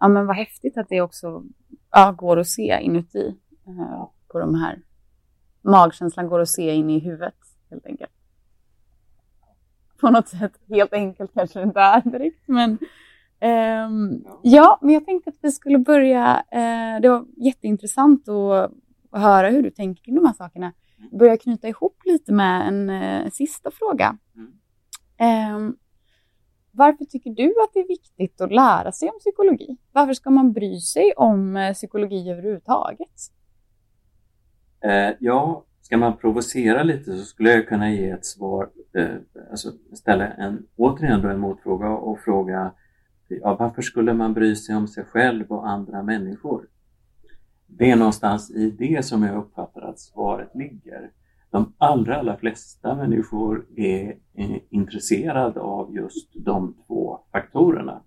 Ja 0.00 0.08
men 0.08 0.26
vad 0.26 0.36
häftigt 0.36 0.78
att 0.78 0.88
det 0.88 1.00
också 1.00 1.44
ja, 1.92 2.14
går 2.18 2.36
att 2.36 2.48
se 2.48 2.80
inuti 2.82 3.34
eh, 3.66 4.08
på 4.28 4.38
de 4.38 4.54
här. 4.54 4.82
Magkänslan 5.62 6.28
går 6.28 6.40
att 6.40 6.48
se 6.48 6.74
in 6.74 6.90
i 6.90 6.98
huvudet 6.98 7.34
helt 7.70 7.86
enkelt. 7.86 8.10
På 10.00 10.10
något 10.10 10.28
sätt, 10.28 10.52
helt 10.68 10.92
enkelt 10.92 11.34
kanske 11.34 11.58
det 11.58 11.62
inte 11.62 11.80
är 11.80 12.10
direkt 12.10 12.48
men 12.48 12.78
ehm, 13.40 14.24
ja, 14.42 14.78
men 14.82 14.94
jag 14.94 15.04
tänkte 15.04 15.30
att 15.30 15.38
vi 15.40 15.52
skulle 15.52 15.78
börja, 15.78 16.44
eh, 16.50 17.00
det 17.02 17.08
var 17.08 17.26
jätteintressant 17.36 18.28
att 18.28 18.72
höra 19.12 19.48
hur 19.48 19.62
du 19.62 19.70
tänker 19.70 20.04
kring 20.04 20.14
de 20.14 20.26
här 20.26 20.34
sakerna. 20.34 20.72
Börja 21.18 21.36
knyta 21.36 21.68
ihop 21.68 22.02
lite 22.04 22.32
med 22.32 22.68
en 22.68 22.90
eh, 22.90 23.30
sista 23.30 23.70
fråga. 23.70 24.18
Mm. 24.36 25.56
Um, 25.56 25.76
varför 26.72 27.04
tycker 27.04 27.30
du 27.30 27.54
att 27.64 27.70
det 27.74 27.80
är 27.80 27.88
viktigt 27.88 28.40
att 28.40 28.52
lära 28.52 28.92
sig 28.92 29.08
om 29.08 29.18
psykologi? 29.18 29.76
Varför 29.92 30.14
ska 30.14 30.30
man 30.30 30.52
bry 30.52 30.80
sig 30.80 31.12
om 31.16 31.56
eh, 31.56 31.72
psykologi 31.72 32.30
överhuvudtaget? 32.30 33.08
Eh, 34.80 35.10
ja, 35.20 35.64
ska 35.80 35.96
man 35.96 36.16
provocera 36.16 36.82
lite 36.82 37.18
så 37.18 37.24
skulle 37.24 37.50
jag 37.50 37.68
kunna 37.68 37.90
ge 37.90 38.10
ett 38.10 38.26
svar, 38.26 38.70
eh, 38.96 39.16
alltså 39.50 39.72
ställa 39.92 40.28
en, 40.28 40.66
återigen 40.76 41.22
då 41.22 41.28
en 41.28 41.40
motfråga 41.40 41.88
och 41.88 42.20
fråga 42.20 42.72
ja, 43.28 43.56
varför 43.58 43.82
skulle 43.82 44.14
man 44.14 44.34
bry 44.34 44.56
sig 44.56 44.76
om 44.76 44.88
sig 44.88 45.04
själv 45.04 45.52
och 45.52 45.68
andra 45.68 46.02
människor? 46.02 46.68
Det 47.66 47.90
är 47.90 47.96
någonstans 47.96 48.50
i 48.50 48.70
det 48.70 49.04
som 49.04 49.22
jag 49.22 49.36
uppfattar 49.36 49.82
att 49.82 49.98
svaret 49.98 50.54
ligger 50.54 51.10
de 51.52 51.72
allra, 51.78 52.16
allra 52.16 52.36
flesta 52.36 52.94
människor 52.94 53.66
är 53.76 54.16
eh, 54.34 54.56
intresserade 54.70 55.60
av 55.60 55.94
just 55.94 56.32
de 56.34 56.74
två 56.86 57.18
faktorerna. 57.32 58.02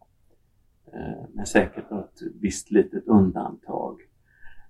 Eh, 0.93 1.43
säkert 1.43 1.91
ett 1.91 2.21
visst 2.41 2.71
litet 2.71 3.07
undantag. 3.07 3.97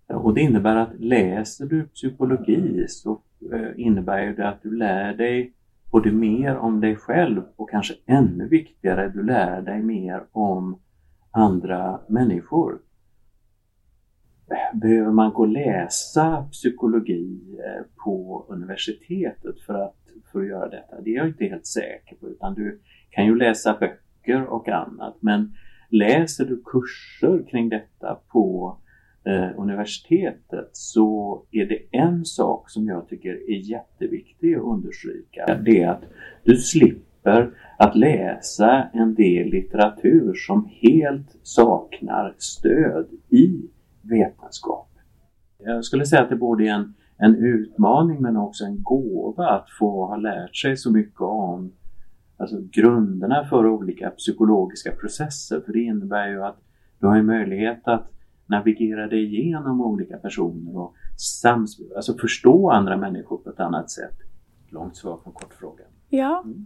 Och 0.08 0.34
det 0.34 0.42
innebär 0.42 0.76
att 0.76 1.00
läser 1.00 1.66
du 1.66 1.88
psykologi 1.88 2.86
så 2.88 3.22
eh, 3.54 3.70
innebär 3.78 4.34
det 4.34 4.50
att 4.50 4.64
du 4.64 4.78
lär 4.78 5.14
dig 5.14 5.54
både 5.92 6.12
mer 6.12 6.58
om 6.58 6.82
dig 6.82 6.96
själv 6.96 7.44
och 7.56 7.70
kanske 7.70 7.94
ännu 8.06 8.48
viktigare, 8.48 9.10
du 9.10 9.24
lär 9.24 9.62
dig 9.62 9.84
mer 9.84 10.24
om 10.32 10.80
andra 11.32 12.00
människor. 12.08 12.80
Behöver 14.74 15.12
man 15.12 15.34
gå 15.34 15.42
och 15.42 15.48
läsa 15.48 16.48
psykologi 16.52 17.40
eh, 17.60 17.84
på 18.04 18.46
universitetet 18.50 19.60
för 19.60 19.74
att, 19.74 19.96
för 20.32 20.40
att 20.42 20.48
göra 20.48 20.70
detta? 20.70 21.02
Det 21.02 21.10
är 21.10 21.16
jag 21.16 21.28
inte 21.28 21.46
helt 21.46 21.66
säker 21.66 22.16
på 22.16 22.30
utan 22.30 22.54
du 22.54 22.80
kan 23.10 23.26
ju 23.26 23.36
läsa 23.36 23.78
böcker 23.80 24.46
och 24.46 24.70
annat 24.70 25.18
men 25.20 25.54
läser 25.90 26.46
du 26.46 26.64
kurser 26.66 27.44
kring 27.50 27.70
detta 27.70 28.20
på 28.28 28.78
eh, 29.26 29.60
universitetet 29.60 30.70
så 30.72 31.42
är 31.52 31.66
det 31.66 31.80
en 31.92 32.26
sak 32.26 32.70
som 32.70 32.88
jag 32.88 33.08
tycker 33.10 33.50
är 33.50 33.70
jätteviktig 33.70 34.56
att 34.56 34.64
understryka. 34.64 35.60
Det 35.66 35.82
är 35.82 35.90
att 35.90 36.04
du 36.44 36.58
slipper 36.58 37.52
att 37.78 37.96
läsa 37.96 38.90
en 38.94 39.16
del 39.16 39.48
litteratur 39.48 40.34
som 40.34 40.70
helt 40.82 41.38
saknar 41.44 42.36
stöd 42.38 43.08
i 43.30 43.70
vetenskap. 44.10 44.90
Jag 45.58 45.86
skulle 45.86 46.06
säga 46.06 46.22
att 46.22 46.30
det 46.30 46.36
både 46.36 46.64
är 46.64 46.74
en, 46.74 46.94
en 47.18 47.36
utmaning 47.36 48.22
men 48.22 48.38
också 48.38 48.66
en 48.66 48.84
gåva 48.84 49.50
att 49.50 49.70
få 49.80 50.06
ha 50.06 50.16
lärt 50.16 50.56
sig 50.56 50.78
så 50.78 50.92
mycket 50.92 51.22
om 51.22 51.72
alltså 52.38 52.56
grunderna 52.72 53.46
för 53.46 53.68
olika 53.68 54.10
psykologiska 54.10 54.92
processer. 54.92 55.62
För 55.66 55.74
det 55.74 55.80
innebär 55.80 56.28
ju 56.28 56.44
att 56.44 56.58
du 57.00 57.08
har 57.08 57.22
möjlighet 57.22 57.88
att 57.88 58.12
navigera 58.46 59.08
dig 59.08 59.24
igenom 59.24 59.82
olika 59.82 60.18
personer 60.18 60.78
och 60.78 60.96
sams 61.18 61.80
alltså 61.96 62.18
förstå 62.18 62.70
andra 62.70 62.98
människor 62.98 63.38
på 63.38 63.50
ett 63.50 63.60
annat 63.60 63.92
sätt. 63.92 64.18
Långt 64.70 64.96
svar 64.96 65.18
på 65.18 65.30
en 65.30 65.34
kort 65.34 65.54
fråga. 65.54 65.84
Ja, 66.10 66.44
mm. 66.46 66.66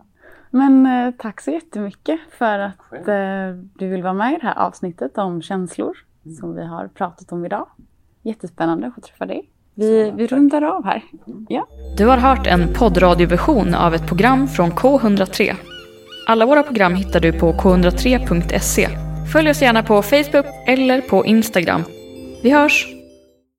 men 0.49 0.85
eh, 0.85 1.13
tack 1.17 1.41
så 1.41 1.51
jättemycket 1.51 2.19
för 2.29 2.59
att 2.59 3.07
eh, 3.07 3.63
du 3.75 3.87
vill 3.87 4.03
vara 4.03 4.13
med 4.13 4.33
i 4.33 4.35
det 4.35 4.47
här 4.47 4.57
avsnittet 4.57 5.17
om 5.17 5.41
känslor 5.41 5.97
mm. 6.25 6.35
som 6.35 6.55
vi 6.55 6.65
har 6.65 6.87
pratat 6.87 7.31
om 7.31 7.45
idag. 7.45 7.67
Jättespännande 8.23 8.87
att 8.87 8.95
få 8.95 9.01
träffa 9.01 9.25
dig. 9.25 9.49
Vi, 9.75 10.11
vi 10.15 10.27
rundar 10.27 10.61
av 10.61 10.85
här. 10.85 11.03
Mm. 11.27 11.45
Ja. 11.49 11.67
Du 11.97 12.05
har 12.05 12.17
hört 12.17 12.47
en 12.47 12.73
poddradioversion 12.73 13.75
av 13.75 13.95
ett 13.95 14.07
program 14.07 14.47
från 14.47 14.71
K103. 14.71 15.55
Alla 16.27 16.45
våra 16.45 16.63
program 16.63 16.95
hittar 16.95 17.19
du 17.19 17.39
på 17.39 17.51
k103.se 17.51 18.87
Följ 19.33 19.49
oss 19.49 19.61
gärna 19.61 19.83
på 19.83 20.01
Facebook 20.01 20.45
eller 20.67 21.01
på 21.01 21.25
Instagram. 21.25 21.83
Vi 22.43 22.49
hörs! 22.49 22.98